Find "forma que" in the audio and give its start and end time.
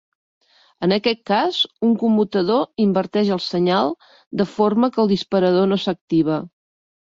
4.57-5.03